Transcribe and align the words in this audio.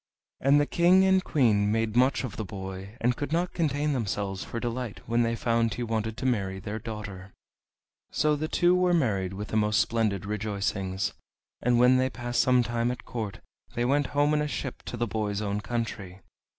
And 0.39 0.59
the 0.59 0.65
King 0.65 1.05
and 1.05 1.23
Queen 1.23 1.71
made 1.71 1.95
much 1.95 2.23
of 2.23 2.35
the 2.35 2.43
boy, 2.43 2.97
and 2.99 3.15
could 3.15 3.31
not 3.31 3.53
contain 3.53 3.93
themselves 3.93 4.43
for 4.43 4.59
delight 4.59 5.01
when 5.05 5.21
they 5.21 5.35
found 5.35 5.75
he 5.75 5.83
wanted 5.83 6.17
to 6.17 6.25
marry 6.25 6.59
their 6.59 6.79
daughter. 6.79 7.33
So 8.09 8.35
the 8.35 8.47
two 8.47 8.73
were 8.73 8.95
married 8.95 9.33
with 9.33 9.49
the 9.49 9.57
most 9.57 9.79
splendid 9.79 10.25
rejoicings, 10.25 11.13
and 11.61 11.77
when 11.77 11.97
they 11.97 12.05
had 12.05 12.13
passed 12.13 12.41
some 12.41 12.63
time 12.63 12.89
at 12.89 13.05
court 13.05 13.41
they 13.75 13.85
went 13.85 14.07
home 14.17 14.33
in 14.33 14.41
a 14.41 14.47
ship 14.47 14.81
to 14.85 14.97
the 14.97 15.05
boy's 15.05 15.39
own 15.39 15.61
country. 15.61 16.21